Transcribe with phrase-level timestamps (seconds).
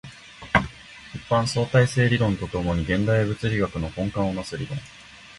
[1.13, 4.75] 一般相対性理論と共に現代物理学の根幹を成す理論